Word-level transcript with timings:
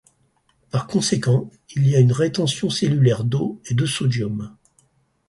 Par 0.71 0.87
conséquent, 0.87 1.51
il 1.75 1.87
y 1.87 1.95
a 1.95 1.99
une 1.99 2.11
rétention 2.11 2.71
cellulaire 2.71 3.23
d'eau 3.23 3.61
et 3.67 3.75
de 3.75 3.85
sodium. 3.85 4.55